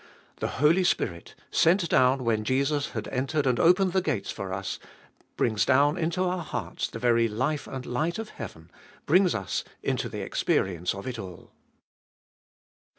[0.37, 4.79] The Holy Spirit, sent down when Jesus had entered and opened the gates for us,
[5.37, 8.71] brings down into our hearts the very life and light of heaven,
[9.05, 11.51] brings us into the experience of it all.